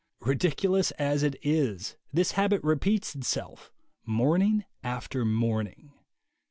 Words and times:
Ridiculous 0.21 0.89
as 0.97 1.21
it 1.21 1.35
is, 1.43 1.95
the 2.11 2.23
habit 2.33 2.63
repeats 2.63 3.13
itself 3.13 3.71
morn 4.03 4.41
ing 4.41 4.65
after 4.83 5.23
morning. 5.25 5.91